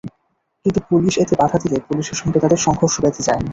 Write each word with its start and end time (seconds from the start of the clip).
কিন্তু 0.65 0.79
পুলিশ 0.89 1.13
এতে 1.17 1.33
বাধা 1.41 1.57
দিলে 1.63 1.77
পুলিশের 1.87 2.17
সঙ্গে 2.21 2.37
তাদের 2.43 2.59
সংঘর্ষ 2.65 2.95
বেধে 3.03 3.21
যায়। 3.27 3.41